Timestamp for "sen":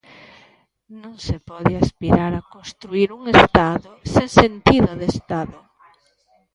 4.13-4.27